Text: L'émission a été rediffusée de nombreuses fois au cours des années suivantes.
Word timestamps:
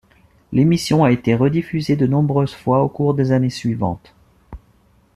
L'émission 0.51 1.03
a 1.03 1.11
été 1.11 1.35
rediffusée 1.35 1.95
de 1.95 2.07
nombreuses 2.07 2.55
fois 2.55 2.81
au 2.81 2.89
cours 2.89 3.13
des 3.13 3.31
années 3.33 3.51
suivantes. 3.51 4.15